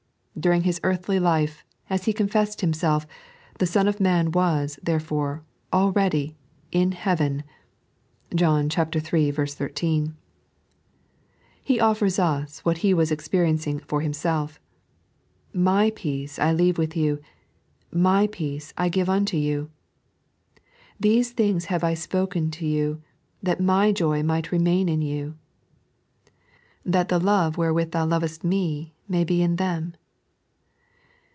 [0.39, 3.05] During His earthly life, as He confessed Himself,
[3.59, 6.35] the Son of iMan was, therefore, already"
[6.81, 7.43] in heaven"
[8.33, 9.31] (John iii.
[9.59, 10.15] 13).
[11.61, 14.59] He offers us what He was experiencing for Himself."
[15.53, 17.19] J/y peace I leave with yon;
[17.91, 19.69] My peace I give unto you.""
[20.99, 23.03] These things have I spoken unto you,
[23.43, 25.35] that Mj/ joy might remain in you."
[26.83, 29.93] "That the love wherewith Thoa loveat Me may be in them."